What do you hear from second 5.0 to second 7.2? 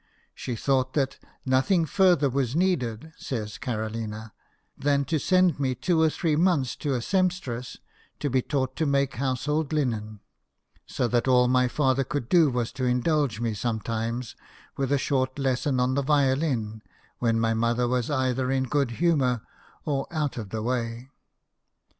to send me two or three months to a